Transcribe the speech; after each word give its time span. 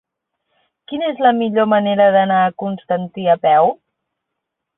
Quina 0.91 1.09
és 1.13 1.21
la 1.25 1.33
millor 1.41 1.67
manera 1.73 2.07
d'anar 2.15 2.41
a 2.47 2.57
Constantí 2.65 3.29
a 3.37 3.37
peu? 3.45 3.71